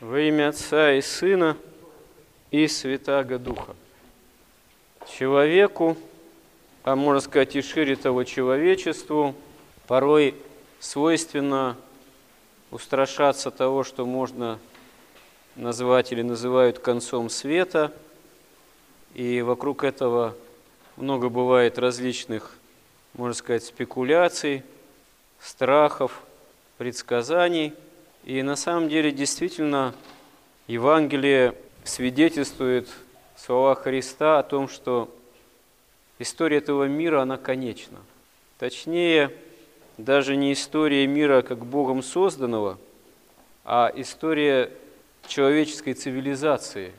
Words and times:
Во 0.00 0.18
имя 0.18 0.48
Отца 0.48 0.94
и 0.94 1.02
Сына 1.02 1.58
и 2.50 2.66
Святаго 2.68 3.38
Духа. 3.38 3.76
Человеку, 5.06 5.94
а 6.84 6.96
можно 6.96 7.20
сказать 7.20 7.54
и 7.54 7.60
шире 7.60 7.96
того 7.96 8.24
человечеству, 8.24 9.34
порой 9.86 10.34
свойственно 10.78 11.76
устрашаться 12.70 13.50
того, 13.50 13.84
что 13.84 14.06
можно 14.06 14.58
назвать 15.54 16.12
или 16.12 16.22
называют 16.22 16.78
концом 16.78 17.28
света, 17.28 17.92
и 19.12 19.42
вокруг 19.42 19.84
этого 19.84 20.34
много 20.96 21.28
бывает 21.28 21.78
различных, 21.78 22.56
можно 23.12 23.34
сказать, 23.34 23.64
спекуляций, 23.64 24.62
страхов, 25.40 26.22
предсказаний– 26.78 27.74
и 28.24 28.42
на 28.42 28.56
самом 28.56 28.88
деле 28.88 29.12
действительно 29.12 29.94
Евангелие 30.66 31.54
свидетельствует 31.84 32.88
слова 33.36 33.74
Христа 33.74 34.38
о 34.38 34.42
том, 34.42 34.68
что 34.68 35.14
история 36.18 36.58
этого 36.58 36.84
мира, 36.84 37.22
она 37.22 37.38
конечна. 37.38 37.98
Точнее, 38.58 39.30
даже 39.96 40.36
не 40.36 40.52
история 40.52 41.06
мира 41.06 41.42
как 41.42 41.64
Богом 41.64 42.02
созданного, 42.02 42.78
а 43.64 43.90
история 43.96 44.70
человеческой 45.26 45.94
цивилизации 45.94 46.92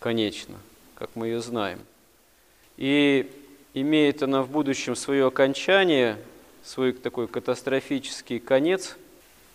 конечна, 0.00 0.58
как 0.96 1.10
мы 1.14 1.28
ее 1.28 1.40
знаем. 1.40 1.78
И 2.76 3.30
имеет 3.72 4.22
она 4.22 4.42
в 4.42 4.50
будущем 4.50 4.96
свое 4.96 5.26
окончание, 5.26 6.18
свой 6.64 6.92
такой 6.92 7.28
катастрофический 7.28 8.40
конец– 8.40 8.96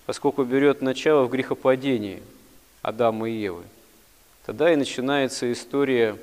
поскольку 0.05 0.43
берет 0.43 0.81
начало 0.81 1.25
в 1.25 1.29
грехопадении 1.29 2.21
Адама 2.81 3.29
и 3.29 3.33
Евы. 3.33 3.63
Тогда 4.45 4.71
и 4.71 4.75
начинается 4.75 5.51
история 5.51 6.17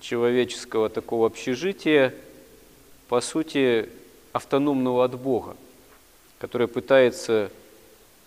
человеческого 0.00 0.88
такого 0.88 1.26
общежития, 1.26 2.14
по 3.08 3.20
сути, 3.20 3.88
автономного 4.32 5.04
от 5.04 5.18
Бога, 5.18 5.56
которое 6.38 6.68
пытается 6.68 7.50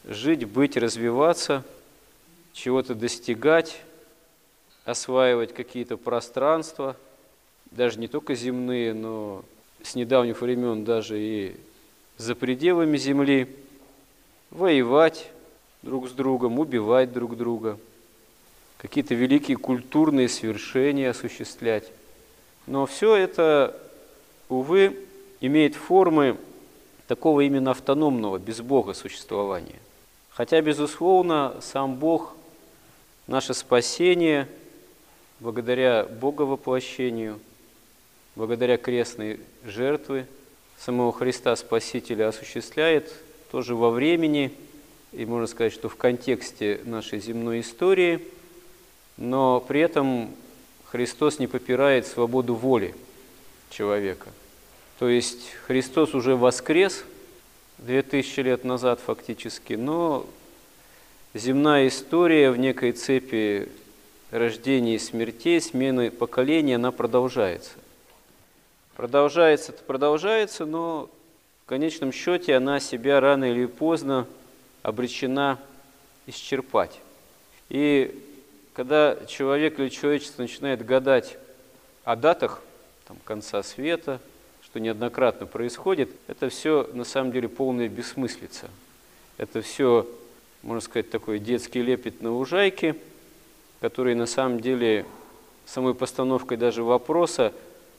жить, 0.04 0.44
быть, 0.44 0.76
развиваться, 0.76 1.64
чего-то 2.52 2.94
достигать, 2.94 3.80
осваивать 4.84 5.54
какие-то 5.54 5.96
пространства, 5.96 6.98
даже 7.72 7.98
не 8.00 8.10
только 8.10 8.36
земные, 8.36 8.94
но 8.94 9.46
с 9.82 9.96
недавних 9.96 10.42
времен 10.42 10.84
даже 10.84 11.18
и 11.20 11.56
за 12.18 12.36
пределами 12.36 12.98
Земли– 12.98 13.48
воевать 14.54 15.30
друг 15.82 16.08
с 16.08 16.12
другом, 16.12 16.60
убивать 16.60 17.12
друг 17.12 17.36
друга, 17.36 17.78
какие-то 18.78 19.16
великие 19.16 19.58
культурные 19.58 20.30
свершения 20.30 21.10
осуществлять. 21.10 21.92
Но 22.68 22.86
все 22.86 23.16
это, 23.16 23.76
увы, 24.50 24.98
имеет 25.42 25.76
формы 25.76 26.38
такого 27.08 27.42
именно 27.42 27.72
автономного, 27.72 28.38
без 28.38 28.62
Бога 28.62 28.94
существования. 28.94 29.80
Хотя, 30.30 30.62
безусловно, 30.62 31.56
сам 31.62 31.96
Бог, 31.96 32.36
наше 33.28 33.54
спасение, 33.54 34.48
благодаря 35.40 36.06
Боговоплощению, 36.06 37.40
благодаря 38.36 38.78
крестной 38.78 39.40
жертвы 39.66 40.28
самого 40.78 41.12
Христа 41.12 41.56
Спасителя 41.56 42.30
осуществляет 42.30 43.14
тоже 43.54 43.76
во 43.76 43.92
времени, 43.92 44.52
и 45.12 45.28
можно 45.28 45.46
сказать, 45.46 45.74
что 45.74 45.88
в 45.88 45.96
контексте 45.96 46.82
нашей 46.86 47.20
земной 47.20 47.60
истории, 47.60 48.20
но 49.16 49.60
при 49.60 49.80
этом 49.82 50.32
Христос 50.86 51.38
не 51.38 51.46
попирает 51.46 52.08
свободу 52.08 52.56
воли 52.56 52.96
человека. 53.70 54.32
То 54.98 55.08
есть 55.08 55.52
Христос 55.68 56.16
уже 56.16 56.36
воскрес 56.36 57.04
2000 57.78 58.40
лет 58.40 58.64
назад 58.64 59.00
фактически, 59.00 59.74
но 59.74 60.26
земная 61.36 61.90
история 61.90 62.50
в 62.50 62.58
некой 62.58 62.94
цепи 62.94 63.70
рождения 64.32 64.96
и 64.96 65.00
смертей, 65.00 65.62
смены 65.62 66.10
поколения, 66.10 66.78
она 66.78 66.92
продолжается. 66.92 67.74
Продолжается, 68.96 69.74
продолжается, 69.74 70.66
но 70.66 71.08
в 71.64 71.66
конечном 71.66 72.12
счете 72.12 72.56
она 72.56 72.82
себя 72.82 73.22
рано 73.22 73.46
или 73.46 73.66
поздно 73.66 74.28
обречена 74.82 75.60
исчерпать. 76.28 77.00
И 77.70 78.22
когда 78.74 79.18
человек 79.28 79.80
или 79.80 79.88
человечество 79.88 80.42
начинает 80.42 80.86
гадать 80.86 81.38
о 82.04 82.18
датах 82.18 82.62
там, 83.08 83.16
конца 83.24 83.64
света, 83.64 84.20
что 84.62 84.82
неоднократно 84.82 85.46
происходит, 85.46 86.10
это 86.28 86.50
все 86.50 86.90
на 86.94 87.06
самом 87.06 87.32
деле 87.32 87.48
полная 87.48 87.88
бессмыслица. 87.88 88.70
Это 89.38 89.62
все, 89.62 90.06
можно 90.64 90.82
сказать, 90.82 91.10
такой 91.12 91.40
детский 91.40 91.82
лепет 91.82 92.22
на 92.22 92.34
лужайке, 92.34 92.98
который 93.80 94.16
на 94.16 94.26
самом 94.26 94.60
деле 94.60 95.06
самой 95.66 95.96
постановкой 95.96 96.58
даже 96.58 96.84
вопроса 96.84 97.54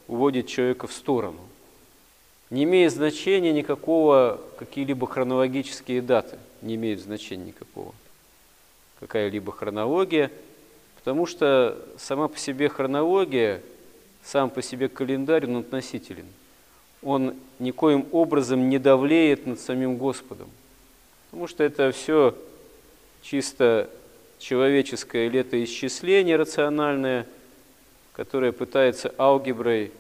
уводит 0.06 0.48
человека 0.48 0.86
в 0.86 0.92
сторону– 0.92 1.40
не 2.50 2.64
имеет 2.64 2.92
значения 2.92 3.52
никакого, 3.52 4.40
какие-либо 4.58 5.06
хронологические 5.06 6.02
даты, 6.02 6.38
не 6.62 6.76
имеют 6.76 7.00
значения 7.00 7.46
никакого, 7.46 7.94
какая-либо 9.00 9.52
хронология, 9.52 10.30
потому 10.96 11.26
что 11.26 11.78
сама 11.98 12.28
по 12.28 12.38
себе 12.38 12.68
хронология, 12.68 13.62
сам 14.22 14.50
по 14.50 14.62
себе 14.62 14.88
календарь, 14.88 15.46
он 15.46 15.58
относителен. 15.58 16.26
Он 17.02 17.34
никоим 17.58 18.06
образом 18.12 18.70
не 18.70 18.78
давлеет 18.78 19.46
над 19.46 19.60
самим 19.60 19.98
Господом, 19.98 20.48
потому 21.26 21.46
что 21.46 21.62
это 21.62 21.92
все 21.92 22.34
чисто 23.22 23.90
человеческое 24.38 25.28
летоисчисление 25.28 26.36
рациональное, 26.36 27.26
которое 28.14 28.52
пытается 28.52 29.14
алгеброй 29.18 29.92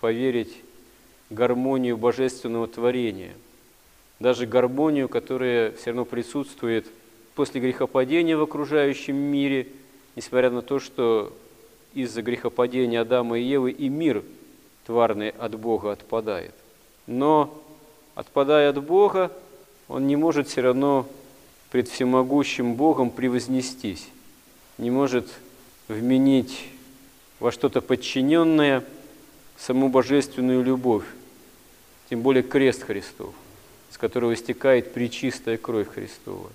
поверить 0.00 0.56
гармонию 1.30 1.96
божественного 1.96 2.66
творения, 2.66 3.34
даже 4.18 4.46
гармонию, 4.46 5.08
которая 5.08 5.72
все 5.72 5.90
равно 5.90 6.04
присутствует 6.04 6.86
после 7.34 7.60
грехопадения 7.60 8.36
в 8.36 8.42
окружающем 8.42 9.16
мире, 9.16 9.68
несмотря 10.16 10.50
на 10.50 10.62
то, 10.62 10.80
что 10.80 11.32
из-за 11.94 12.22
грехопадения 12.22 13.00
Адама 13.00 13.38
и 13.38 13.42
Евы 13.42 13.70
и 13.70 13.88
мир 13.88 14.24
тварный 14.86 15.30
от 15.30 15.58
Бога 15.58 15.92
отпадает. 15.92 16.54
Но, 17.06 17.62
отпадая 18.14 18.70
от 18.70 18.82
Бога, 18.82 19.30
он 19.86 20.06
не 20.06 20.16
может 20.16 20.48
все 20.48 20.62
равно 20.62 21.06
пред 21.70 21.88
всемогущим 21.88 22.74
Богом 22.74 23.10
превознестись, 23.10 24.08
не 24.78 24.90
может 24.90 25.28
вменить 25.88 26.68
во 27.40 27.52
что-то 27.52 27.80
подчиненное 27.80 28.84
саму 29.56 29.88
божественную 29.88 30.62
любовь, 30.62 31.04
тем 32.08 32.22
более 32.22 32.42
крест 32.42 32.82
Христов, 32.84 33.34
с 33.90 33.98
которого 33.98 34.34
истекает 34.34 34.92
причистая 34.92 35.56
кровь 35.56 35.88
Христова. 35.88 36.50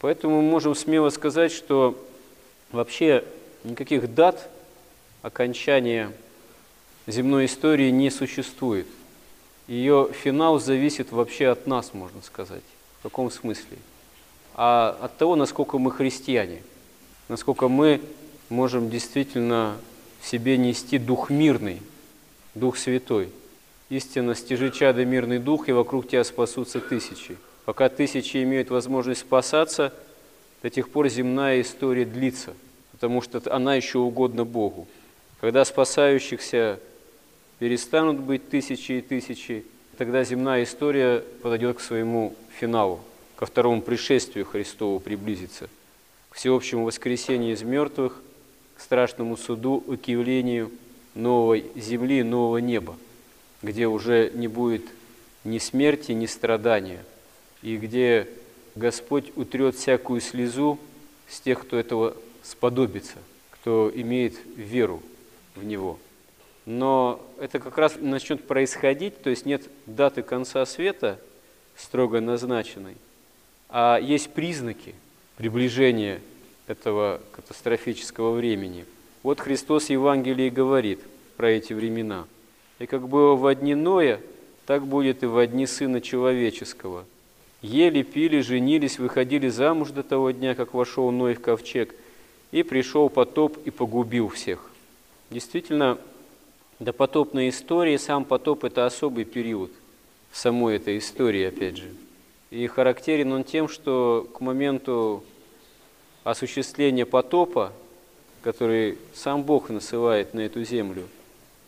Поэтому 0.00 0.42
мы 0.42 0.50
можем 0.50 0.74
смело 0.74 1.10
сказать, 1.10 1.52
что 1.52 2.02
вообще 2.72 3.24
никаких 3.64 4.14
дат 4.14 4.48
окончания 5.22 6.12
земной 7.06 7.46
истории 7.46 7.90
не 7.90 8.10
существует. 8.10 8.86
Ее 9.66 10.10
финал 10.12 10.58
зависит 10.58 11.12
вообще 11.12 11.48
от 11.48 11.66
нас, 11.66 11.94
можно 11.94 12.22
сказать. 12.22 12.62
В 13.00 13.02
каком 13.04 13.30
смысле? 13.30 13.76
А 14.54 14.98
от 15.00 15.16
того, 15.18 15.36
насколько 15.36 15.78
мы 15.78 15.90
христиане, 15.92 16.62
насколько 17.28 17.68
мы 17.68 18.00
можем 18.48 18.90
действительно 18.90 19.76
в 20.20 20.26
себе 20.26 20.56
нести 20.56 20.98
дух 20.98 21.30
мирный, 21.30 21.82
дух 22.54 22.76
святой– 22.76 23.30
Истинно, 23.90 24.34
стяжи 24.34 24.70
чада 24.70 25.04
мирный 25.06 25.38
дух, 25.38 25.68
и 25.68 25.72
вокруг 25.72 26.08
тебя 26.08 26.22
спасутся 26.22 26.80
тысячи. 26.80 27.38
Пока 27.64 27.88
тысячи 27.88 28.42
имеют 28.42 28.70
возможность 28.70 29.22
спасаться, 29.22 29.94
до 30.62 30.68
тех 30.68 30.90
пор 30.90 31.08
земная 31.08 31.62
история 31.62 32.04
длится, 32.04 32.54
потому 32.92 33.22
что 33.22 33.40
она 33.54 33.74
еще 33.76 33.98
угодна 33.98 34.44
Богу. 34.44 34.86
Когда 35.40 35.64
спасающихся 35.64 36.80
перестанут 37.58 38.20
быть 38.20 38.50
тысячи 38.50 38.92
и 38.92 39.00
тысячи, 39.00 39.64
тогда 39.96 40.22
земная 40.22 40.64
история 40.64 41.24
подойдет 41.42 41.78
к 41.78 41.80
своему 41.80 42.34
финалу, 42.58 43.00
ко 43.36 43.46
второму 43.46 43.80
пришествию 43.80 44.44
Христову 44.44 45.00
приблизится, 45.00 45.70
к 46.28 46.34
всеобщему 46.34 46.84
воскресению 46.84 47.54
из 47.54 47.62
мертвых, 47.62 48.20
к 48.76 48.80
страшному 48.80 49.36
суду 49.38 49.80
к 49.80 50.08
явлению 50.08 50.70
новой 51.14 51.64
земли, 51.74 52.22
нового 52.22 52.58
неба 52.58 52.96
где 53.62 53.86
уже 53.86 54.30
не 54.34 54.48
будет 54.48 54.84
ни 55.44 55.58
смерти, 55.58 56.12
ни 56.12 56.26
страдания, 56.26 57.04
и 57.62 57.76
где 57.76 58.28
Господь 58.76 59.32
утрет 59.36 59.74
всякую 59.74 60.20
слезу 60.20 60.78
с 61.28 61.40
тех, 61.40 61.60
кто 61.60 61.76
этого 61.76 62.16
сподобится, 62.42 63.16
кто 63.50 63.90
имеет 63.94 64.34
веру 64.56 65.02
в 65.54 65.64
Него. 65.64 65.98
Но 66.66 67.20
это 67.40 67.58
как 67.58 67.78
раз 67.78 67.96
начнет 67.98 68.46
происходить, 68.46 69.22
то 69.22 69.30
есть 69.30 69.46
нет 69.46 69.62
даты 69.86 70.22
конца 70.22 70.64
света 70.66 71.18
строго 71.76 72.20
назначенной, 72.20 72.96
а 73.68 73.98
есть 73.98 74.30
признаки 74.30 74.94
приближения 75.36 76.20
этого 76.66 77.20
катастрофического 77.32 78.32
времени. 78.32 78.84
Вот 79.22 79.40
Христос 79.40 79.86
в 79.86 79.90
Евангелии 79.90 80.50
говорит 80.50 81.00
про 81.36 81.50
эти 81.50 81.72
времена. 81.72 82.26
«И 82.78 82.86
как 82.86 83.08
было 83.08 83.34
в 83.34 83.46
одни 83.46 83.74
Ноя, 83.74 84.20
так 84.66 84.86
будет 84.86 85.22
и 85.22 85.26
в 85.26 85.38
одни 85.38 85.66
Сына 85.66 86.00
Человеческого. 86.00 87.04
Ели, 87.60 88.02
пили, 88.02 88.40
женились, 88.40 88.98
выходили 88.98 89.48
замуж 89.48 89.90
до 89.90 90.02
того 90.02 90.30
дня, 90.30 90.54
как 90.54 90.74
вошел 90.74 91.10
Ной 91.10 91.34
в 91.34 91.40
ковчег, 91.40 91.94
и 92.52 92.62
пришел 92.62 93.08
потоп 93.08 93.58
и 93.64 93.70
погубил 93.70 94.28
всех». 94.28 94.70
Действительно, 95.30 95.98
до 96.78 96.92
потопной 96.92 97.48
истории 97.48 97.96
сам 97.96 98.24
потоп– 98.24 98.64
это 98.66 98.86
особый 98.86 99.24
период 99.24 99.70
самой 100.32 100.76
этой 100.76 100.98
истории, 100.98 101.44
опять 101.44 101.78
же. 101.78 101.88
И 102.50 102.66
характерен 102.66 103.32
он 103.32 103.44
тем, 103.44 103.68
что 103.68 104.26
к 104.32 104.40
моменту 104.40 105.22
осуществления 106.24 107.04
потопа, 107.04 107.72
который 108.42 108.98
сам 109.14 109.42
Бог 109.42 109.68
насылает 109.68 110.32
на 110.34 110.40
эту 110.40 110.64
землю, 110.64 111.08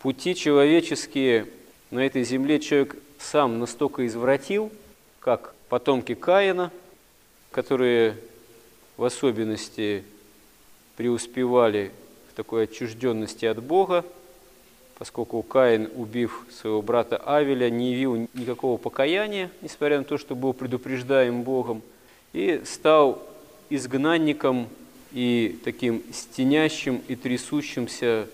пути 0.00 0.34
человеческие 0.34 1.46
на 1.90 2.00
этой 2.00 2.24
земле 2.24 2.58
человек 2.58 2.96
сам 3.18 3.58
настолько 3.58 4.06
извратил, 4.06 4.72
как 5.20 5.54
потомки 5.68 6.14
Каина, 6.14 6.72
которые 7.52 8.16
в 8.96 9.04
особенности 9.04 10.04
преуспевали 10.96 11.90
в 12.32 12.34
такой 12.34 12.64
отчужденности 12.64 13.44
от 13.44 13.62
Бога, 13.62 14.04
поскольку 14.98 15.42
Каин, 15.42 15.90
убив 15.94 16.46
своего 16.50 16.82
брата 16.82 17.16
Авеля, 17.16 17.70
не 17.70 17.92
явил 17.92 18.28
никакого 18.34 18.78
покаяния, 18.78 19.50
несмотря 19.60 19.98
на 19.98 20.04
то, 20.04 20.18
что 20.18 20.34
был 20.34 20.52
предупреждаем 20.52 21.42
Богом, 21.42 21.82
и 22.32 22.62
стал 22.64 23.22
изгнанником 23.68 24.68
и 25.12 25.58
таким 25.64 26.02
стенящим 26.12 27.02
и 27.08 27.16
трясущимся 27.16 28.28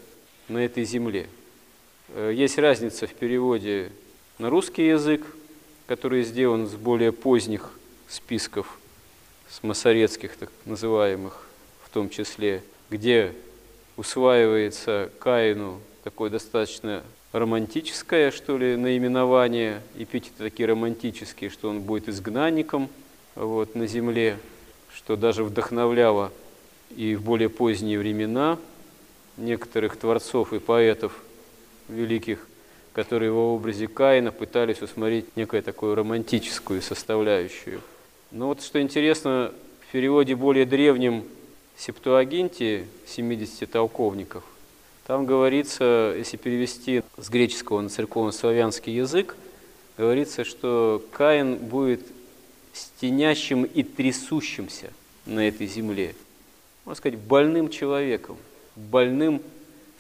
на 0.49 0.59
этой 0.59 0.85
земле. 0.85 1.27
Э, 2.09 2.33
есть 2.35 2.59
разница 2.59 3.07
в 3.07 3.15
переводе 3.15 3.91
на 4.39 4.51
русский 4.51 4.87
язык, 4.87 5.23
который 5.87 6.23
сделан 6.23 6.67
с 6.67 6.75
более 6.75 7.13
поздних 7.13 7.71
списков, 8.09 8.79
с 9.49 9.63
масоретских 9.63 10.37
так 10.37 10.51
называемых 10.65 11.47
в 11.85 11.91
том 11.91 12.11
числе, 12.11 12.63
где 12.91 13.33
усваивается 13.97 15.11
Каину 15.19 15.81
такое 16.05 16.31
достаточно 16.31 17.03
романтическое, 17.33 18.31
что 18.31 18.59
ли, 18.59 18.77
наименование, 18.77 19.83
эпитеты 19.97 20.35
такие 20.39 20.69
романтические, 20.69 21.51
что 21.51 21.69
он 21.69 21.81
будет 21.81 22.09
изгнанником 22.09 22.89
вот, 23.35 23.75
на 23.75 23.87
земле, 23.87 24.39
что 24.95 25.17
даже 25.17 25.45
вдохновляло 25.45 26.33
и 26.95 27.15
в 27.15 27.23
более 27.23 27.49
поздние 27.49 27.99
времена 27.99 28.59
некоторых 29.37 29.97
творцов 29.97 30.53
и 30.53 30.59
поэтов 30.59 31.13
великих, 31.89 32.47
которые 32.93 33.31
во 33.31 33.55
образе 33.55 33.89
Каина 33.89 34.33
пытались 34.33 34.83
усмотреть 34.83 35.37
некую 35.37 35.63
такую 35.63 35.95
романтическую 35.95 36.83
составляющую. 36.83 37.81
Но 38.31 38.49
вот 38.49 38.63
что 38.63 38.81
интересно, 38.81 39.53
в 39.89 39.93
переводе 39.93 40.35
более 40.35 40.67
древнем 40.67 41.25
Септуагинте 41.77 42.87
70 43.07 43.71
толковников 43.71 44.45
там 45.07 45.25
говорится, 45.25 46.15
если 46.19 46.37
перевести 46.37 47.03
с 47.17 47.29
греческого 47.29 47.81
на 47.81 47.89
церковно-славянский 47.89 48.93
язык, 48.93 49.37
говорится, 49.97 50.43
что 50.45 51.01
Каин 51.13 51.57
будет 51.59 52.01
стенящим 52.73 53.63
и 53.63 53.85
трясущимся 53.85 54.93
на 55.25 55.47
этой 55.47 55.69
земле. 55.69 56.17
Можно 56.85 56.97
сказать, 56.97 57.19
больным 57.21 57.71
человеком, 57.71 58.37
больным 58.75 59.43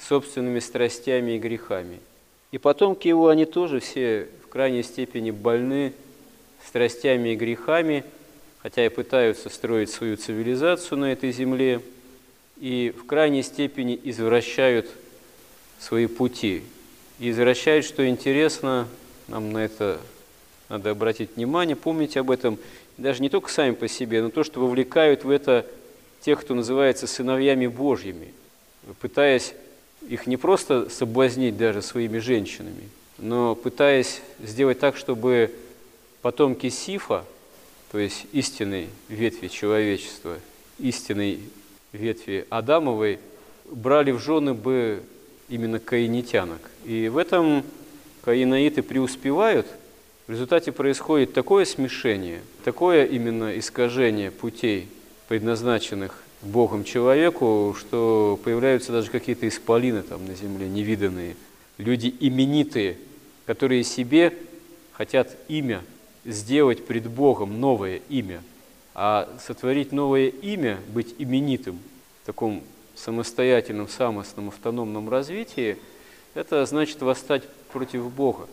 собственными 0.00 0.60
страстями 0.60 1.32
и 1.32 1.38
грехами. 1.38 2.00
И 2.52 2.58
потомки 2.58 3.08
его, 3.08 3.28
они 3.28 3.44
тоже 3.44 3.80
все 3.80 4.28
в 4.44 4.48
крайней 4.48 4.82
степени 4.82 5.30
больны 5.30 5.92
страстями 6.66 7.30
и 7.30 7.36
грехами, 7.36 8.04
хотя 8.62 8.84
и 8.84 8.88
пытаются 8.88 9.48
строить 9.48 9.90
свою 9.90 10.16
цивилизацию 10.16 10.98
на 10.98 11.12
этой 11.12 11.32
земле– 11.32 11.80
и 12.58 12.94
в 12.96 13.06
крайней 13.06 13.42
степени 13.42 13.98
извращают 14.02 14.88
свои 15.78 16.06
пути. 16.06 16.62
И 17.18 17.30
извращают, 17.30 17.84
что 17.84 18.06
интересно, 18.08 18.88
нам 19.28 19.52
на 19.52 19.58
это 19.58 20.00
надо 20.68 20.90
обратить 20.90 21.36
внимание, 21.36 21.76
помнить 21.76 22.16
об 22.16 22.30
этом, 22.30 22.58
даже 22.96 23.22
не 23.22 23.28
только 23.28 23.50
сами 23.50 23.72
по 23.72 23.88
себе, 23.88 24.22
но 24.22 24.30
то, 24.30 24.42
что 24.42 24.60
вовлекают 24.60 25.24
в 25.24 25.30
это 25.30 25.66
тех, 26.20 26.40
кто 26.40 26.54
называется 26.54 27.06
сыновьями 27.06 27.66
Божьими, 27.66 28.32
пытаясь 29.00 29.54
их 30.08 30.26
не 30.26 30.36
просто 30.36 30.88
соблазнить 30.88 31.56
даже 31.56 31.82
своими 31.82 32.18
женщинами, 32.18 32.88
но 33.18 33.54
пытаясь 33.54 34.20
сделать 34.42 34.78
так, 34.78 34.96
чтобы 34.96 35.52
потомки 36.22 36.68
Сифа, 36.68 37.24
то 37.92 37.98
есть 37.98 38.26
истинной 38.32 38.88
ветви 39.08 39.48
человечества, 39.48 40.36
истинной 40.78 41.40
ветви 41.92 42.46
Адамовой 42.50 43.18
брали 43.70 44.10
в 44.10 44.20
жены 44.20 44.54
бы 44.54 45.02
именно 45.48 45.78
каинитянок. 45.78 46.60
И 46.84 47.08
в 47.08 47.16
этом 47.16 47.64
каинаиты 48.22 48.82
преуспевают. 48.82 49.66
В 50.26 50.32
результате 50.32 50.72
происходит 50.72 51.32
такое 51.32 51.64
смешение, 51.64 52.40
такое 52.64 53.04
именно 53.04 53.56
искажение 53.56 54.32
путей, 54.32 54.88
предназначенных 55.28 56.22
Богом 56.42 56.84
человеку, 56.84 57.74
что 57.78 58.38
появляются 58.42 58.92
даже 58.92 59.10
какие-то 59.10 59.48
исполины 59.48 60.02
там 60.02 60.26
на 60.26 60.34
земле, 60.34 60.68
невиданные. 60.68 61.36
Люди 61.78 62.14
именитые, 62.20 62.98
которые 63.46 63.84
себе 63.84 64.36
хотят 64.92 65.36
имя 65.48 65.82
сделать 66.24 66.86
пред 66.86 67.08
Богом, 67.08 67.60
новое 67.60 68.00
имя– 68.08 68.42
а 68.98 69.28
сотворить 69.46 69.92
новое 69.92 70.28
имя, 70.28 70.80
быть 70.88 71.14
именитым 71.18 71.78
в 72.22 72.26
таком 72.26 72.62
самостоятельном, 72.94 73.88
самостном, 73.88 74.48
автономном 74.48 75.10
развитии, 75.10 75.76
это 76.32 76.64
значит 76.64 77.02
восстать 77.02 77.46
против 77.70 78.10
Бога 78.10 78.48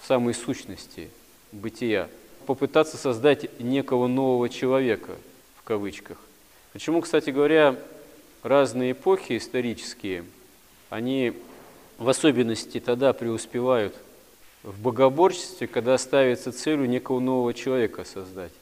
в 0.00 0.06
самой 0.06 0.32
сущности 0.32 1.10
бытия, 1.52 2.08
попытаться 2.46 2.96
создать 2.96 3.60
некого 3.60 4.06
нового 4.06 4.48
человека, 4.48 5.12
в 5.58 5.62
кавычках. 5.62 6.16
Почему, 6.76 7.00
кстати 7.00 7.30
говоря, 7.30 7.74
разные 8.42 8.92
эпохи 8.92 9.38
исторические, 9.38 10.26
они 10.90 11.32
в 11.96 12.06
особенности 12.06 12.80
тогда 12.80 13.14
преуспевают 13.14 13.94
в 14.62 14.78
богоборчестве, 14.82 15.68
когда 15.68 15.96
ставится 15.96 16.52
целью 16.52 16.86
некого 16.86 17.18
нового 17.18 17.54
человека 17.54 18.04
создать 18.04 18.52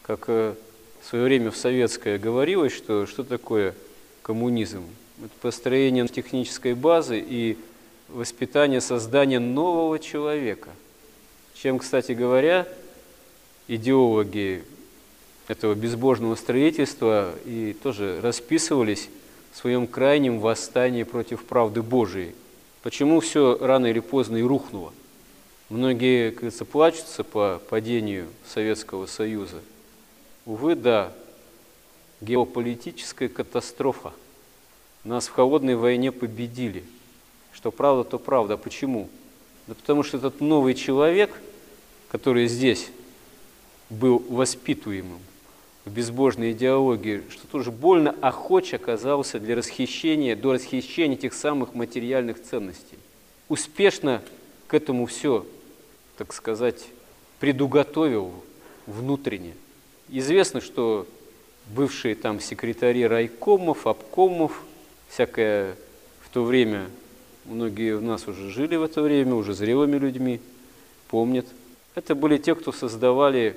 как 0.00 0.24
э, 0.28 0.54
в 1.02 1.06
свое 1.06 1.24
время 1.24 1.50
в 1.50 1.56
советское 1.58 2.16
говорилось, 2.16 2.72
что 2.72 3.04
что 3.04 3.22
такое 3.22 3.74
коммунизм? 4.22 4.84
Это 5.18 5.34
построение 5.42 6.08
технической 6.08 6.72
базы 6.72 7.22
и 7.22 7.58
воспитание, 8.08 8.80
создание 8.80 9.40
нового 9.40 9.98
человека. 9.98 10.70
Чем, 11.52 11.80
кстати 11.80 12.12
говоря, 12.12 12.66
идеологи 13.68 14.64
этого 15.48 15.74
безбожного 15.74 16.34
строительства 16.34 17.34
и 17.44 17.76
тоже 17.82 18.20
расписывались 18.22 19.08
в 19.52 19.58
своем 19.58 19.86
крайнем 19.86 20.40
восстании 20.40 21.02
против 21.02 21.44
правды 21.44 21.82
Божией. 21.82 22.34
Почему 22.82 23.20
все 23.20 23.58
рано 23.60 23.86
или 23.86 24.00
поздно 24.00 24.38
и 24.38 24.42
рухнуло? 24.42 24.92
Многие, 25.68 26.30
говорится, 26.30 26.64
плачутся 26.64 27.24
по 27.24 27.60
падению 27.68 28.28
Советского 28.46 29.06
Союза– 29.06 29.60
Увы, 30.44 30.74
да, 30.74 31.12
геополитическая 32.20 33.28
катастрофа. 33.28 34.12
Нас 35.04 35.28
в 35.28 35.32
холодной 35.32 35.76
войне 35.76 36.10
победили. 36.10 36.84
Что 37.52 37.70
правда, 37.70 38.04
то 38.04 38.18
правда. 38.18 38.56
Почему? 38.56 39.08
Да 39.68 39.74
потому 39.74 40.02
что 40.02 40.16
этот 40.16 40.40
новый 40.40 40.74
человек, 40.74 41.30
который 42.10 42.48
здесь 42.48 42.88
был 43.88 44.18
воспитуемым 44.28 45.20
в 45.84 45.90
безбожной 45.90 46.52
идеологии, 46.52 47.22
что 47.30 47.46
тоже 47.46 47.70
больно 47.70 48.14
охоч 48.20 48.72
оказался 48.74 49.40
для 49.40 49.56
расхищения, 49.56 50.36
до 50.36 50.52
расхищения 50.52 51.16
этих 51.16 51.34
самых 51.34 51.74
материальных 51.74 52.42
ценностей. 52.42 52.98
Успешно 53.48 54.22
к 54.68 54.74
этому 54.74 55.06
все, 55.06 55.44
так 56.16 56.32
сказать, 56.32 56.86
предуготовил 57.40 58.32
внутренне. 58.86 59.54
Известно, 60.08 60.60
что 60.60 61.06
бывшие 61.66 62.14
там 62.14 62.38
секретари 62.38 63.06
райкомов, 63.06 63.86
обкомов, 63.86 64.62
всякое 65.08 65.74
в 66.20 66.30
то 66.30 66.44
время, 66.44 66.86
многие 67.44 67.96
у 67.96 68.00
нас 68.00 68.28
уже 68.28 68.50
жили 68.50 68.76
в 68.76 68.82
это 68.84 69.02
время, 69.02 69.34
уже 69.34 69.54
зрелыми 69.54 69.96
людьми, 69.96 70.40
помнят. 71.08 71.46
Это 71.94 72.14
были 72.14 72.38
те, 72.38 72.54
кто 72.54 72.72
создавали 72.72 73.56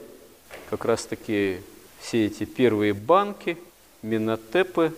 как 0.70 0.86
раз-таки 0.86 1.60
все 2.00 2.26
эти 2.26 2.46
первые 2.46 2.94
банки, 2.94 3.58
минотепы, 4.02 4.94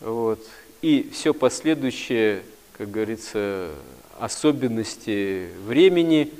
вот, 0.00 0.44
и 0.82 1.08
все 1.12 1.32
последующее, 1.32 2.42
как 2.76 2.90
говорится, 2.90 3.70
особенности 4.18 5.48
времени, 5.66 6.30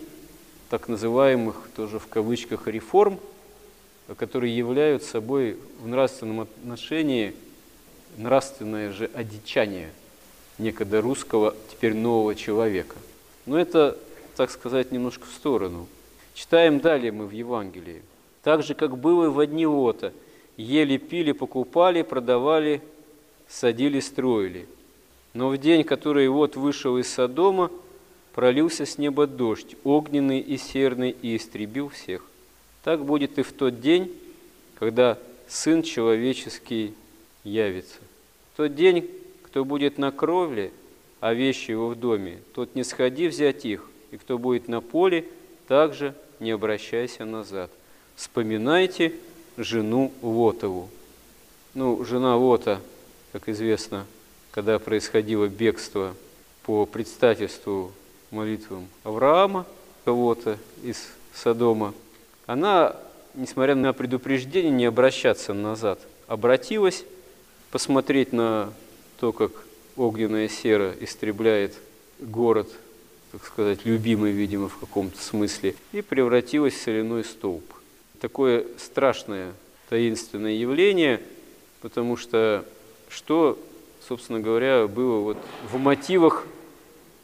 так 0.68 0.88
называемых 0.88 1.68
тоже 1.76 1.98
в 1.98 2.06
кавычках 2.06 2.66
реформ, 2.66 3.18
которые 4.16 4.56
являются 4.56 5.10
собой 5.10 5.58
в 5.80 5.86
нравственном 5.86 6.40
отношении 6.40 7.34
нравственное 8.16 8.92
же 8.92 9.10
одичание 9.14 9.90
некогда 10.58 11.00
русского, 11.00 11.54
теперь 11.70 11.94
нового 11.94 12.34
человека. 12.34 12.96
Но 13.46 13.58
это, 13.58 13.98
так 14.36 14.50
сказать, 14.50 14.92
немножко 14.92 15.26
в 15.26 15.34
сторону. 15.34 15.88
Читаем 16.34 16.80
далее 16.80 17.12
мы 17.12 17.26
в 17.26 17.32
Евангелии. 17.32 18.02
Так 18.42 18.62
же, 18.62 18.74
как 18.74 18.98
было 18.98 19.30
в 19.30 19.38
одни 19.38 19.66
Лота, 19.66 20.12
ели, 20.56 20.96
пили, 20.96 21.32
покупали, 21.32 22.02
продавали, 22.02 22.82
садили, 23.48 24.00
строили. 24.00 24.66
Но 25.34 25.48
в 25.48 25.58
день, 25.58 25.84
который 25.84 26.28
вот 26.28 26.56
вышел 26.56 26.98
из 26.98 27.08
Содома, 27.08 27.70
пролился 28.34 28.84
с 28.84 28.98
неба 28.98 29.26
дождь, 29.26 29.76
огненный 29.84 30.40
и 30.40 30.56
серный, 30.56 31.10
и 31.22 31.36
истребил 31.36 31.88
всех. 31.88 32.24
Так 32.82 33.04
будет 33.04 33.38
и 33.38 33.42
в 33.42 33.52
тот 33.52 33.80
день, 33.80 34.12
когда 34.74 35.18
Сын 35.46 35.82
Человеческий 35.82 36.94
явится. 37.44 37.98
В 38.52 38.56
тот 38.56 38.74
день, 38.74 39.08
кто 39.44 39.64
будет 39.64 39.98
на 39.98 40.10
кровле, 40.10 40.72
а 41.20 41.34
вещи 41.34 41.70
его 41.70 41.88
в 41.88 41.94
доме, 41.94 42.40
тот 42.54 42.74
не 42.74 42.82
сходи 42.82 43.28
взять 43.28 43.64
их, 43.64 43.88
и 44.10 44.16
кто 44.16 44.38
будет 44.38 44.66
на 44.66 44.80
поле, 44.80 45.26
также 45.68 46.14
не 46.40 46.50
обращайся 46.50 47.24
назад. 47.24 47.70
Вспоминайте 48.22 49.14
жену 49.56 50.12
Лотову. 50.22 50.88
Ну, 51.74 52.04
жена 52.04 52.36
Лота, 52.36 52.80
как 53.32 53.48
известно, 53.48 54.06
когда 54.52 54.78
происходило 54.78 55.48
бегство 55.48 56.14
по 56.62 56.86
предстательству 56.86 57.90
молитвам 58.30 58.86
Авраама, 59.02 59.66
кого-то 60.04 60.56
из 60.84 61.08
Содома, 61.34 61.94
она, 62.46 62.94
несмотря 63.34 63.74
на 63.74 63.92
предупреждение 63.92 64.70
не 64.70 64.84
обращаться 64.84 65.52
назад, 65.52 65.98
обратилась 66.28 67.04
посмотреть 67.72 68.32
на 68.32 68.72
то, 69.18 69.32
как 69.32 69.50
огненная 69.96 70.48
сера 70.48 70.94
истребляет 71.00 71.74
город, 72.20 72.70
так 73.32 73.44
сказать, 73.44 73.84
любимый, 73.84 74.30
видимо, 74.30 74.68
в 74.68 74.78
каком-то 74.78 75.20
смысле, 75.20 75.74
и 75.90 76.02
превратилась 76.02 76.74
в 76.74 76.82
соляной 76.82 77.24
столб. 77.24 77.64
Такое 78.22 78.66
страшное 78.78 79.52
таинственное 79.88 80.52
явление, 80.52 81.20
потому 81.80 82.16
что 82.16 82.64
что, 83.08 83.58
собственно 84.06 84.38
говоря, 84.38 84.86
было 84.86 85.18
вот 85.18 85.38
в 85.68 85.76
мотивах 85.76 86.46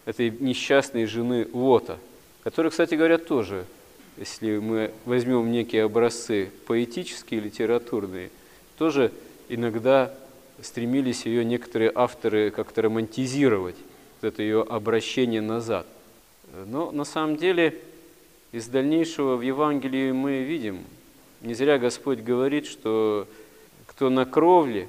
этой 0.06 0.30
несчастной 0.30 1.06
жены 1.06 1.46
Лота, 1.52 1.98
которая, 2.42 2.72
кстати 2.72 2.96
говоря, 2.96 3.18
тоже, 3.18 3.64
если 4.16 4.58
мы 4.58 4.90
возьмем 5.04 5.52
некие 5.52 5.84
образцы 5.84 6.50
поэтические, 6.66 7.42
литературные, 7.42 8.30
тоже 8.76 9.12
иногда 9.48 10.12
стремились 10.60 11.26
ее 11.26 11.44
некоторые 11.44 11.92
авторы 11.94 12.50
как-то 12.50 12.82
романтизировать, 12.82 13.76
вот 14.20 14.32
это 14.32 14.42
ее 14.42 14.62
обращение 14.62 15.42
назад. 15.42 15.86
Но 16.66 16.90
на 16.90 17.04
самом 17.04 17.36
деле 17.36 17.80
из 18.52 18.66
дальнейшего 18.66 19.36
в 19.36 19.42
Евангелии 19.42 20.12
мы 20.12 20.42
видим, 20.42 20.84
не 21.42 21.54
зря 21.54 21.78
Господь 21.78 22.20
говорит, 22.20 22.66
что 22.66 23.28
кто 23.86 24.10
на 24.10 24.24
кровле, 24.24 24.88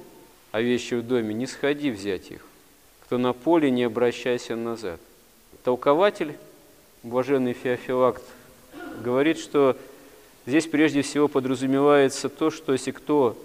а 0.52 0.60
вещи 0.60 0.94
в 0.94 1.06
доме, 1.06 1.34
не 1.34 1.46
сходи 1.46 1.90
взять 1.90 2.30
их. 2.30 2.44
Кто 3.04 3.18
на 3.18 3.32
поле, 3.32 3.70
не 3.70 3.84
обращайся 3.84 4.56
назад. 4.56 5.00
Толкователь, 5.62 6.36
блаженный 7.02 7.52
Феофилакт, 7.52 8.22
говорит, 9.02 9.38
что 9.38 9.76
здесь 10.46 10.66
прежде 10.66 11.02
всего 11.02 11.28
подразумевается 11.28 12.28
то, 12.28 12.50
что 12.50 12.72
если 12.72 12.90
кто 12.90 13.36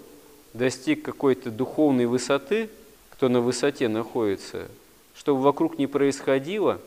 достиг 0.54 1.02
какой-то 1.02 1.50
духовной 1.50 2.06
высоты, 2.06 2.70
кто 3.10 3.28
на 3.28 3.40
высоте 3.40 3.88
находится, 3.88 4.68
чтобы 5.14 5.42
вокруг 5.42 5.78
не 5.78 5.86
происходило, 5.86 6.80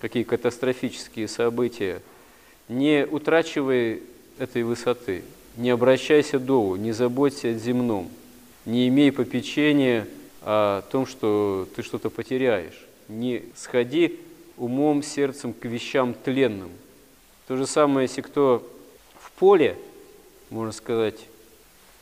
какие 0.00 0.22
катастрофические 0.22 1.28
события, 1.28 2.00
не 2.70 3.04
утрачивай 3.04 4.00
этой 4.38 4.62
высоты, 4.62 5.24
не 5.56 5.70
обращайся 5.70 6.38
долу, 6.38 6.76
не 6.76 6.92
заботься 6.92 7.48
о 7.48 7.54
земном, 7.54 8.08
не 8.64 8.86
имей 8.88 9.10
попечения 9.10 10.06
о 10.42 10.82
том, 10.82 11.04
что 11.04 11.68
ты 11.74 11.82
что-то 11.82 12.10
потеряешь. 12.10 12.86
Не 13.08 13.42
сходи 13.56 14.20
умом, 14.56 15.02
сердцем 15.02 15.52
к 15.52 15.64
вещам 15.64 16.14
тленным. 16.14 16.70
То 17.48 17.56
же 17.56 17.66
самое, 17.66 18.06
если 18.06 18.20
кто 18.20 18.66
в 19.18 19.32
поле, 19.32 19.76
можно 20.48 20.72
сказать, 20.72 21.26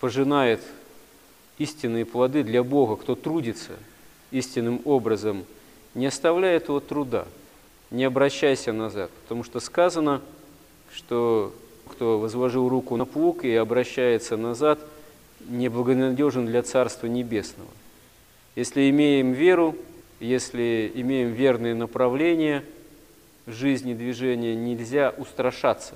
пожинает 0.00 0.60
истинные 1.56 2.04
плоды 2.04 2.42
для 2.42 2.62
Бога, 2.62 2.96
кто 2.96 3.14
трудится 3.14 3.72
истинным 4.30 4.82
образом, 4.84 5.46
не 5.94 6.06
оставляй 6.06 6.56
этого 6.56 6.82
труда, 6.82 7.26
не 7.90 8.04
обращайся 8.04 8.74
назад, 8.74 9.10
потому 9.22 9.44
что 9.44 9.60
сказано, 9.60 10.20
что 10.98 11.54
кто 11.88 12.18
возложил 12.18 12.68
руку 12.68 12.96
на 12.96 13.06
плуг 13.06 13.44
и 13.44 13.54
обращается 13.54 14.36
назад, 14.36 14.80
неблагонадежен 15.48 16.44
для 16.44 16.62
Царства 16.62 17.06
Небесного. 17.06 17.70
Если 18.56 18.90
имеем 18.90 19.32
веру, 19.32 19.76
если 20.18 20.90
имеем 20.92 21.32
верные 21.32 21.74
направления 21.74 22.64
жизни, 23.46 23.94
движения, 23.94 24.56
нельзя 24.56 25.14
устрашаться, 25.16 25.94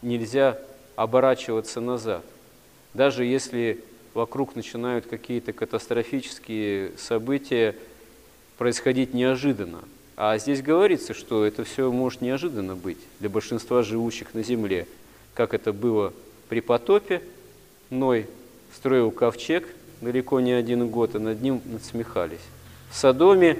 нельзя 0.00 0.58
оборачиваться 0.94 1.80
назад. 1.80 2.24
Даже 2.94 3.24
если 3.24 3.84
вокруг 4.14 4.54
начинают 4.54 5.06
какие-то 5.06 5.52
катастрофические 5.52 6.92
события 6.96 7.74
происходить 8.58 9.12
неожиданно– 9.12 9.80
а 10.16 10.38
здесь 10.38 10.62
говорится, 10.62 11.14
что 11.14 11.44
это 11.44 11.64
все 11.64 11.90
может 11.90 12.20
неожиданно 12.20 12.76
быть 12.76 12.98
для 13.20 13.28
большинства 13.28 13.82
живущих 13.82 14.34
на 14.34 14.42
земле, 14.42 14.86
как 15.34 15.54
это 15.54 15.72
было 15.72 16.12
при 16.48 16.60
потопе. 16.60 17.22
Ной 17.90 18.26
строил 18.74 19.10
ковчег 19.10 19.66
далеко 20.00 20.40
не 20.40 20.52
один 20.52 20.88
год, 20.88 21.14
и 21.14 21.18
над 21.18 21.42
ним 21.42 21.60
надсмехались. 21.64 22.44
В 22.90 22.96
Содоме, 22.96 23.58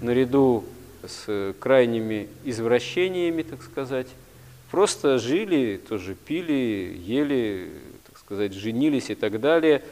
наряду 0.00 0.64
с 1.06 1.54
крайними 1.60 2.28
извращениями, 2.44 3.42
так 3.42 3.62
сказать, 3.62 4.08
просто 4.70 5.18
жили, 5.18 5.80
тоже 5.88 6.14
пили, 6.14 6.98
ели, 7.04 7.70
так 8.06 8.18
сказать, 8.18 8.52
женились 8.54 9.10
и 9.10 9.14
так 9.14 9.40
далее. 9.40 9.82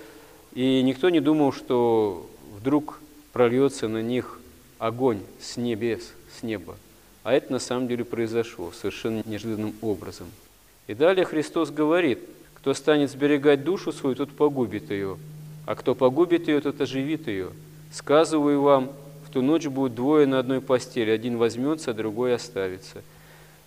И 0.54 0.82
никто 0.82 1.10
не 1.10 1.20
думал, 1.20 1.52
что 1.52 2.28
вдруг 2.56 2.98
прольется 3.32 3.86
на 3.86 4.02
них 4.02 4.39
огонь 4.80 5.20
с 5.38 5.56
небес, 5.56 6.10
с 6.36 6.42
неба. 6.42 6.74
А 7.22 7.34
это 7.34 7.52
на 7.52 7.58
самом 7.58 7.86
деле 7.86 8.04
произошло 8.04 8.72
совершенно 8.72 9.22
неожиданным 9.26 9.74
образом. 9.82 10.26
И 10.88 10.94
далее 10.94 11.24
Христос 11.24 11.70
говорит, 11.70 12.18
кто 12.54 12.74
станет 12.74 13.10
сберегать 13.10 13.62
душу 13.62 13.92
свою, 13.92 14.16
тот 14.16 14.30
погубит 14.30 14.90
ее, 14.90 15.18
а 15.66 15.76
кто 15.76 15.94
погубит 15.94 16.48
ее, 16.48 16.60
тот 16.60 16.80
оживит 16.80 17.28
ее. 17.28 17.50
Сказываю 17.92 18.62
вам, 18.62 18.90
в 19.26 19.30
ту 19.30 19.42
ночь 19.42 19.66
будут 19.66 19.94
двое 19.94 20.26
на 20.26 20.38
одной 20.38 20.62
постели, 20.62 21.10
один 21.10 21.36
возьмется, 21.36 21.90
а 21.90 21.94
другой 21.94 22.34
оставится. 22.34 23.02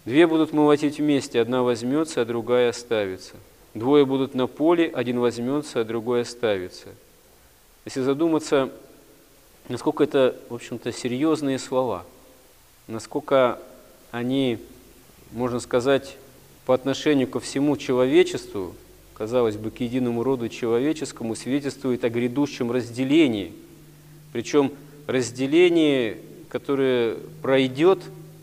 Две 0.06 0.26
будут 0.26 0.52
молотить 0.52 0.98
вместе, 0.98 1.40
одна 1.40 1.62
возьмется, 1.62 2.22
а 2.22 2.26
другая 2.26 2.70
оставится. 2.70 3.36
Двое 3.76 4.06
будут 4.06 4.34
на 4.34 4.48
поле, 4.48 4.92
один 4.94 5.20
возьмется, 5.20 5.82
а 5.82 5.84
другой 5.84 6.22
оставится. 6.22 6.88
Если 7.86 8.02
задуматься, 8.02 8.72
насколько 9.70 10.04
это, 10.04 10.36
в 10.50 10.56
общем-то, 10.56 10.92
серьезные 10.92 11.60
слова, 11.60 12.06
насколько 12.88 13.60
они, 14.12 14.60
можно 15.32 15.60
сказать, 15.60 16.18
по 16.66 16.74
отношению 16.74 17.28
ко 17.28 17.40
всему 17.40 17.78
человечеству, 17.78 18.76
казалось 19.14 19.58
бы, 19.58 19.72
к 19.72 19.80
единому 19.82 20.24
роду 20.24 20.50
человеческому, 20.50 21.36
свидетельствуют 21.36 22.04
о 22.04 22.10
грядущем 22.10 22.72
разделении. 22.72 23.54
Причем 24.32 24.72
разделении, 25.08 26.18
которое 26.50 27.18
пройдет 27.42 28.00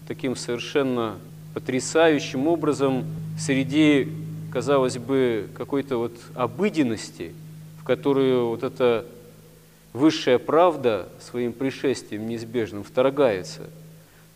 таким 0.07 0.37
совершенно 0.37 1.19
потрясающим 1.55 2.47
образом 2.47 3.05
среди, 3.39 4.09
казалось 4.53 4.99
бы, 4.99 5.49
какой-то 5.55 5.97
вот 5.97 6.13
обыденности– 6.35 7.33
которую 7.91 8.51
вот 8.51 8.63
эта 8.63 9.05
высшая 9.93 10.39
правда 10.39 11.09
своим 11.21 11.53
пришествием 11.53 12.29
неизбежным 12.29 12.85
вторгается. 12.85 13.63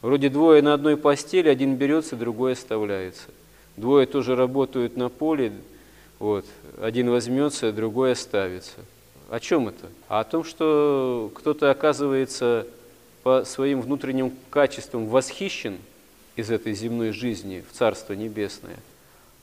Вроде 0.03 0.29
двое 0.29 0.63
на 0.63 0.75
одной 0.75 0.97
постели, 0.97 1.49
один 1.49 1.77
берется, 1.77 2.17
другой 2.17 2.53
оставляется. 2.53 3.29
Двое 3.77 4.07
тоже 4.07 4.37
работают 4.37 4.97
на 4.97 5.09
поле, 5.09 5.53
вот, 6.19 6.45
один 6.81 7.11
возьмется, 7.11 7.73
другой 7.73 8.13
оставится. 8.13 8.79
О 9.31 9.41
чем 9.41 9.69
это? 9.69 9.89
А 10.09 10.21
о 10.21 10.25
том, 10.25 10.45
что 10.45 11.31
кто-то 11.35 11.71
оказывается 11.71 12.67
по 13.23 13.45
своим 13.45 13.81
внутренним 13.81 14.33
качествам 14.51 15.07
восхищен 15.07 15.79
из 16.37 16.51
этой 16.51 16.75
земной 16.75 17.11
жизни 17.11 17.65
в 17.69 17.77
Царство 17.77 18.13
Небесное, 18.13 18.77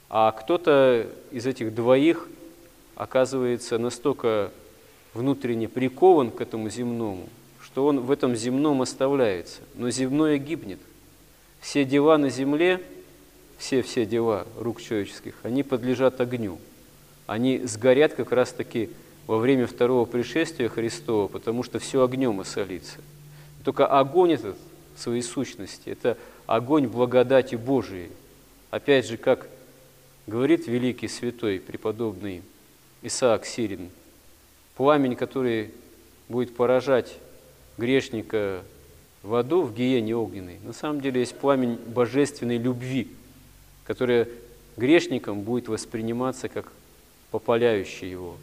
а 0.08 0.30
кто-то 0.30 1.06
из 1.30 1.46
этих 1.46 1.74
двоих 1.74 2.28
оказывается 2.94 3.78
настолько 3.78 4.50
внутренне 5.14 5.68
прикован 5.68 6.30
к 6.30 6.40
этому 6.40 6.70
земному, 6.70 7.28
что 7.60 7.86
он 7.86 8.00
в 8.00 8.10
этом 8.10 8.34
земном 8.36 8.82
оставляется. 8.82 9.60
Но 9.74 9.90
земное 9.90 10.38
гибнет. 10.38 10.80
Все 11.60 11.84
дела 11.84 12.18
на 12.18 12.28
земле, 12.30 12.82
все-все 13.58 14.04
дела 14.04 14.46
рук 14.58 14.82
человеческих, 14.82 15.34
они 15.42 15.62
подлежат 15.62 16.20
огню. 16.20 16.58
Они 17.26 17.60
сгорят 17.64 18.14
как 18.14 18.32
раз-таки 18.32 18.90
во 19.26 19.38
время 19.38 19.66
второго 19.66 20.04
пришествия 20.04 20.68
Христова, 20.68 21.28
потому 21.28 21.62
что 21.62 21.78
все 21.78 22.02
огнем 22.02 22.40
осолится. 22.40 22.98
Только 23.64 23.86
огонь 23.86 24.32
этот 24.32 24.56
своей 24.96 25.22
сущности– 25.22 25.82
это 25.88 26.18
огонь 26.46 26.88
благодати 26.88 27.54
Божией. 27.54 28.10
Опять 28.70 29.06
же, 29.06 29.16
как 29.16 29.46
говорит 30.26 30.66
великий 30.66 31.08
святой 31.08 31.60
преподобный 31.60 32.42
Исаак 33.02 33.46
Сирин, 33.46 33.90
пламень, 34.76 35.16
который 35.16 35.70
будет 36.28 36.54
поражать 36.54 37.16
грешника 37.78 38.62
в 39.22 39.34
аду, 39.34 39.62
в 39.62 39.74
гиене 39.74 40.16
огненной, 40.16 40.58
на 40.64 40.72
самом 40.72 41.00
деле 41.00 41.20
есть 41.20 41.36
пламень 41.36 41.76
божественной 41.86 42.58
любви, 42.58 43.08
которая 43.84 44.28
грешником 44.76 45.42
будет 45.42 45.68
восприниматься 45.68 46.48
как 46.48 46.72
попаляющий 47.30 48.10
его. 48.10 48.36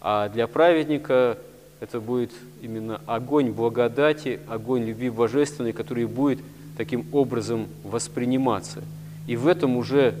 А 0.00 0.28
для 0.28 0.46
праведника 0.46 1.38
это 1.80 2.00
будет 2.00 2.32
именно 2.62 3.00
огонь 3.06 3.50
благодати, 3.50 4.40
огонь 4.48 4.84
любви 4.84 5.10
божественной, 5.10 5.72
который 5.72 6.06
будет 6.06 6.40
таким 6.76 7.06
образом 7.12 7.68
восприниматься. 7.84 8.82
И 9.26 9.36
в 9.36 9.46
этом 9.46 9.76
уже 9.76 10.14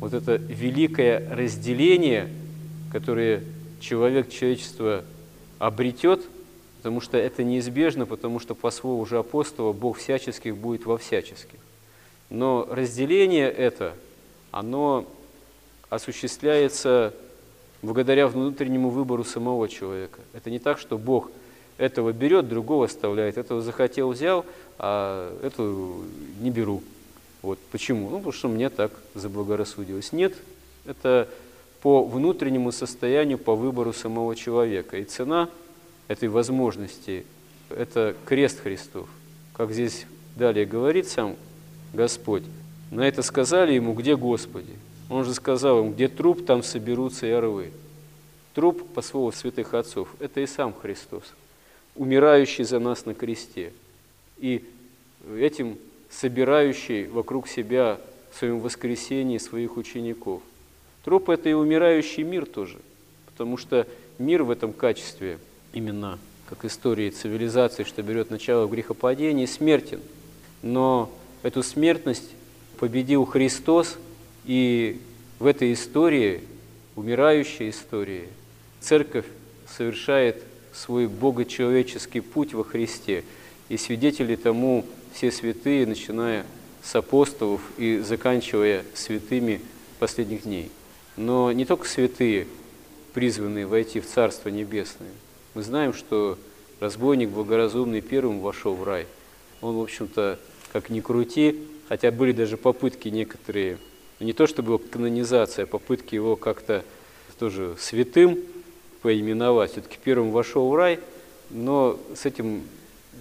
вот 0.00 0.14
это 0.14 0.36
великое 0.36 1.28
разделение, 1.34 2.28
которое 2.92 3.42
человек, 3.80 4.30
человечество 4.30 5.04
обретет, 5.58 6.22
потому 6.78 7.00
что 7.00 7.18
это 7.18 7.42
неизбежно, 7.42 8.06
потому 8.06 8.38
что 8.38 8.54
по 8.54 8.70
слову 8.70 9.02
уже 9.02 9.18
апостола 9.18 9.72
Бог 9.72 9.98
всяческих 9.98 10.56
будет 10.56 10.86
во 10.86 10.98
всяческих. 10.98 11.58
Но 12.30 12.66
разделение 12.70 13.50
это, 13.50 13.94
оно 14.50 15.06
осуществляется 15.88 17.12
благодаря 17.82 18.28
внутреннему 18.28 18.90
выбору 18.90 19.24
самого 19.24 19.68
человека. 19.68 20.20
Это 20.32 20.50
не 20.50 20.58
так, 20.58 20.78
что 20.78 20.96
Бог 20.96 21.30
этого 21.76 22.12
берет, 22.12 22.48
другого 22.48 22.84
оставляет, 22.84 23.38
этого 23.38 23.62
захотел, 23.62 24.10
взял, 24.10 24.44
а 24.78 25.36
эту 25.42 26.04
не 26.40 26.50
беру. 26.50 26.82
Вот 27.42 27.58
почему? 27.72 28.10
Ну, 28.10 28.16
потому 28.18 28.32
что 28.32 28.48
мне 28.48 28.68
так 28.68 28.92
заблагорассудилось. 29.14 30.12
Нет, 30.12 30.34
это 30.84 31.28
по 31.82 32.04
внутреннему 32.04 32.72
состоянию, 32.72 33.38
по 33.38 33.54
выбору 33.54 33.92
самого 33.92 34.36
человека. 34.36 34.98
И 34.98 35.04
цена 35.04 35.48
этой 36.08 36.28
возможности– 36.28 37.24
это 37.70 38.14
крест 38.24 38.60
Христов. 38.60 39.08
Как 39.54 39.72
здесь 39.72 40.06
далее 40.36 40.66
говорит 40.66 41.08
сам 41.08 41.36
Господь, 41.92 42.44
на 42.90 43.06
это 43.06 43.22
сказали 43.22 43.74
ему, 43.74 43.94
где 43.94 44.16
Господи? 44.16 44.76
Он 45.08 45.24
же 45.24 45.34
сказал 45.34 45.80
им, 45.80 45.92
где 45.92 46.08
труп, 46.08 46.44
там 46.44 46.62
соберутся 46.62 47.26
и 47.26 47.30
орлы. 47.30 47.72
Труп, 48.54 48.86
по 48.94 49.02
слову 49.02 49.32
святых 49.32 49.74
отцов, 49.74 50.08
это 50.18 50.40
и 50.40 50.46
сам 50.46 50.74
Христос, 50.74 51.24
умирающий 51.94 52.64
за 52.64 52.78
нас 52.78 53.06
на 53.06 53.14
кресте. 53.14 53.72
И 54.38 54.64
этим 55.36 55.78
собирающий 56.10 57.06
вокруг 57.06 57.48
себя 57.48 58.00
в 58.32 58.38
своем 58.38 58.60
воскресении 58.60 59.38
своих 59.38 59.76
учеников. 59.76 60.42
Труп– 61.04 61.28
это 61.30 61.48
и 61.48 61.52
умирающий 61.52 62.22
мир 62.22 62.46
тоже, 62.46 62.78
потому 63.26 63.56
что 63.56 63.86
мир 64.18 64.42
в 64.42 64.50
этом 64.50 64.72
качестве, 64.72 65.38
именно 65.72 66.18
как 66.46 66.64
истории 66.64 67.10
цивилизации, 67.10 67.84
что 67.84 68.02
берет 68.02 68.30
начало 68.30 68.66
в 68.66 68.70
грехопадении, 68.70 69.46
смертен. 69.46 70.00
Но 70.62 71.10
эту 71.42 71.62
смертность 71.62 72.30
победил 72.78 73.24
Христос, 73.24 73.96
и 74.44 75.00
в 75.38 75.46
этой 75.46 75.72
истории, 75.72 76.42
умирающей 76.96 77.70
истории, 77.70 78.28
Церковь 78.80 79.26
совершает 79.68 80.42
свой 80.72 81.06
богочеловеческий 81.06 82.20
путь 82.20 82.52
во 82.52 82.64
Христе, 82.64 83.24
и 83.68 83.76
свидетели 83.76 84.36
тому 84.36 84.84
все 85.14 85.30
святые, 85.30 85.86
начиная 85.86 86.44
с 86.82 86.94
апостолов 86.94 87.60
и 87.78 87.98
заканчивая 87.98 88.84
святыми 88.94 89.60
последних 89.98 90.42
дней. 90.42 90.70
Но 91.16 91.52
не 91.52 91.64
только 91.64 91.86
святые 91.86 92.46
призваны 93.12 93.66
войти 93.66 94.00
в 94.00 94.06
Царство 94.06 94.48
Небесное. 94.48 95.10
Мы 95.54 95.62
знаем, 95.62 95.92
что 95.92 96.38
разбойник 96.78 97.30
благоразумный 97.30 98.00
первым 98.00 98.40
вошел 98.40 98.74
в 98.74 98.84
рай. 98.84 99.06
Он, 99.60 99.76
в 99.76 99.82
общем-то, 99.82 100.38
как 100.72 100.90
ни 100.90 101.00
крути, 101.00 101.66
хотя 101.88 102.10
были 102.10 102.32
даже 102.32 102.56
попытки 102.56 103.08
некоторые, 103.08 103.78
не 104.20 104.32
то 104.32 104.46
чтобы 104.46 104.78
канонизация, 104.78 105.64
а 105.64 105.66
попытки 105.66 106.14
его 106.14 106.36
как-то 106.36 106.84
тоже 107.40 107.74
святым 107.78 108.38
поименовать. 109.00 109.72
Все-таки 109.72 109.98
первым 110.02 110.30
вошел 110.30 110.68
в 110.68 110.74
рай, 110.74 111.00
но 111.48 111.98
с 112.14 112.26
этим 112.26 112.62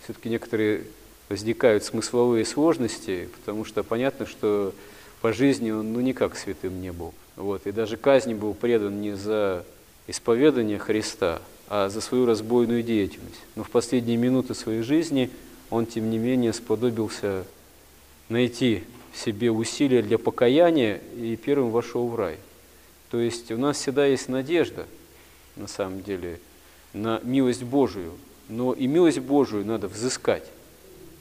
все-таки 0.04 0.30
некоторые 0.30 0.84
возникают 1.30 1.86
смысловые 1.86 2.46
сложности, 2.46 3.30
потому 3.40 3.64
что 3.64 3.84
понятно, 3.84 4.26
что 4.26 4.74
по 5.22 5.32
жизни 5.32 5.72
он 5.72 5.94
ну, 5.94 6.02
никак 6.02 6.38
святым 6.38 6.82
не 6.82 6.92
был. 6.92 7.14
Вот, 7.40 7.66
и 7.68 7.72
даже 7.72 7.96
казни 7.96 8.34
был 8.34 8.54
предан 8.54 9.00
не 9.00 9.16
за 9.16 9.64
исповедание 10.08 10.78
Христа, 10.78 11.42
а 11.70 11.88
за 11.88 12.02
свою 12.02 12.26
разбойную 12.26 12.84
деятельность. 12.84 13.40
Но 13.56 13.64
в 13.64 13.70
последние 13.70 14.18
минуты 14.18 14.54
своей 14.54 14.82
жизни 14.82 15.32
он, 15.70 15.86
тем 15.86 16.10
не 16.10 16.18
менее, 16.18 16.52
сподобился 16.52 17.46
найти 18.28 18.84
в 19.14 19.18
себе 19.18 19.52
усилия 19.52 20.02
для 20.02 20.18
покаяния 20.18 21.00
и 21.16 21.38
первым 21.38 21.72
вошел 21.72 22.10
в 22.10 22.16
рай. 22.18 22.36
То 23.10 23.22
есть 23.22 23.50
у 23.54 23.58
нас 23.58 23.78
всегда 23.78 24.06
есть 24.06 24.28
надежда, 24.28 24.86
на 25.56 25.68
самом 25.68 26.04
деле, 26.04 26.42
на 26.92 27.22
милость 27.24 27.64
Божию, 27.64 28.12
но 28.50 28.74
и 28.74 28.86
милость 28.86 29.20
Божию 29.20 29.64
надо 29.64 29.88
взыскать. 29.88 30.46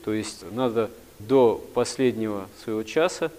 То 0.05 0.13
есть 0.13 0.45
надо 0.51 0.91
до 1.21 1.65
последнего 1.75 2.49
своего 2.65 2.83
часа, 2.83 3.31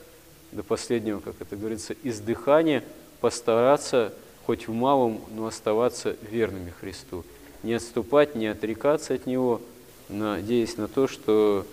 до 0.52 0.64
последнего, 0.64 1.20
как 1.20 1.36
это 1.40 1.56
говорится, 1.56 1.96
издыхания 2.04 2.84
постараться 3.22 4.14
хоть 4.46 4.68
в 4.68 4.74
малом, 4.74 5.22
но 5.36 5.46
оставаться 5.46 6.16
верными 6.30 6.74
Христу. 6.80 7.24
Не 7.62 7.74
отступать, 7.74 8.36
не 8.36 8.48
отрекаться 8.48 9.14
от 9.14 9.26
Него, 9.26 9.62
надеясь 10.08 10.78
на 10.78 10.88
то, 10.88 11.08
что 11.08 11.68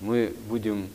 мы 0.00 0.34
будем 0.48 0.88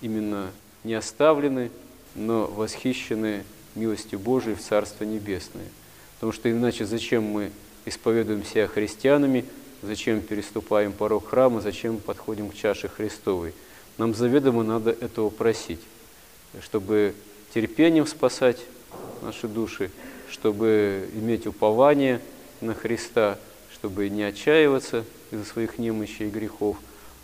именно 0.00 0.50
не 0.84 0.94
оставлены, 0.94 1.70
но 2.14 2.46
восхищены 2.46 3.44
милостью 3.74 4.18
Божией 4.18 4.54
в 4.54 4.62
Царство 4.62 5.04
Небесное. 5.04 5.66
Потому 6.14 6.32
что 6.32 6.50
иначе 6.50 6.84
зачем 6.84 7.24
мы 7.24 7.50
исповедуем 7.84 8.44
себя 8.44 8.66
христианами, 8.66 9.44
зачем 9.82 10.20
переступаем 10.20 10.92
порог 10.92 11.28
храма, 11.28 11.60
зачем 11.60 11.98
подходим 11.98 12.50
к 12.50 12.54
чаше 12.54 12.88
Христовой. 12.88 13.52
Нам 13.98 14.14
заведомо 14.14 14.62
надо 14.62 14.90
этого 14.90 15.30
просить, 15.30 15.80
чтобы 16.62 17.14
терпением 17.52 18.06
спасать 18.06 18.58
наши 19.22 19.48
души, 19.48 19.90
чтобы 20.30 21.08
иметь 21.14 21.46
упование 21.46 22.20
на 22.60 22.74
Христа, 22.74 23.38
чтобы 23.72 24.08
не 24.08 24.22
отчаиваться 24.22 25.04
из-за 25.30 25.44
своих 25.44 25.78
немощей 25.78 26.28
и 26.28 26.30
грехов, 26.30 26.76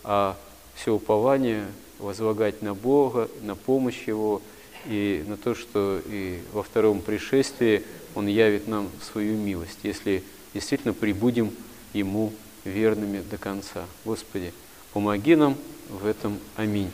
а 0.04 0.36
все 0.74 0.94
упование 0.94 1.66
возлагать 1.98 2.62
на 2.62 2.74
Бога, 2.74 3.28
на 3.42 3.54
помощь 3.54 4.06
Его 4.06 4.40
и 4.86 5.24
на 5.26 5.36
то, 5.36 5.54
что 5.54 6.00
и 6.06 6.40
во 6.52 6.62
втором 6.62 7.00
пришествии 7.02 7.84
Он 8.14 8.26
явит 8.26 8.66
нам 8.68 8.88
свою 9.02 9.36
милость, 9.36 9.78
если 9.82 10.22
действительно 10.54 10.94
прибудем 10.94 11.52
Ему 11.92 12.32
верными 12.64 13.22
до 13.30 13.36
конца. 13.36 13.84
Господи, 14.04 14.52
помоги 14.92 15.36
нам 15.36 15.56
в 15.88 16.06
этом. 16.06 16.38
Аминь. 16.56 16.90